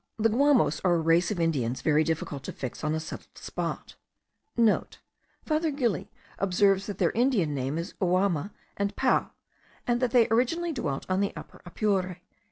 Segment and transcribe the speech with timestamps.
[0.17, 3.97] The Guamos* are a race of Indians very difficult to fix on a settled spot.
[4.69, 9.29] (* Father Gili observes that their Indian name is Uamu and Pau,
[9.85, 12.17] and that they originally dwelt on the Upper Apure.)